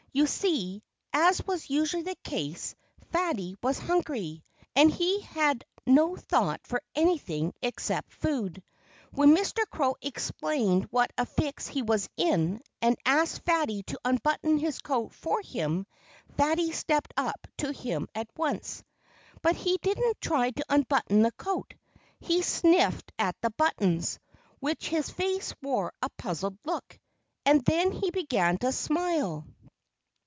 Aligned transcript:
You 0.13 0.27
see, 0.27 0.83
as 1.13 1.41
was 1.47 1.69
usually 1.69 2.03
the 2.03 2.17
case, 2.21 2.75
Fatty 3.13 3.55
was 3.63 3.79
hungry. 3.79 4.43
And 4.75 4.91
he 4.91 5.21
had 5.21 5.63
no 5.87 6.17
thought 6.17 6.59
for 6.67 6.83
anything 6.93 7.53
except 7.61 8.11
food. 8.11 8.61
When 9.11 9.33
Mr. 9.33 9.61
Crow 9.69 9.95
explained 10.01 10.89
what 10.91 11.11
a 11.17 11.25
fix 11.25 11.65
he 11.69 11.81
was 11.81 12.09
in, 12.17 12.61
and 12.81 12.97
asked 13.05 13.43
Fatty 13.45 13.83
to 13.83 14.01
unbutton 14.03 14.57
his 14.57 14.79
coat 14.79 15.13
for 15.13 15.39
him, 15.41 15.87
Fatty 16.35 16.73
stepped 16.73 17.13
up 17.15 17.47
to 17.59 17.71
him 17.71 18.09
at 18.13 18.27
once. 18.35 18.83
But 19.41 19.55
he 19.55 19.77
didn't 19.77 20.19
try 20.19 20.51
to 20.51 20.65
unbutton 20.67 21.21
the 21.21 21.31
coat. 21.31 21.73
He 22.19 22.41
sniffed 22.41 23.13
at 23.17 23.39
the 23.39 23.51
buttons, 23.51 24.19
while 24.59 24.73
his 24.77 25.09
face 25.09 25.53
wore 25.61 25.93
a 26.01 26.09
puzzled 26.17 26.57
look. 26.65 26.99
And 27.45 27.63
then 27.63 27.93
he 27.93 28.11
began 28.11 28.57
to 28.57 28.73
smile. 28.73 29.47